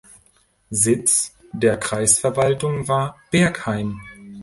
[0.71, 4.01] Sitz der Kreisverwaltung war Bergheim.